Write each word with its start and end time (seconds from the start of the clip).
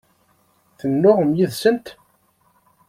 Tennuɣem 0.79 1.31
yid-sent? 1.37 1.87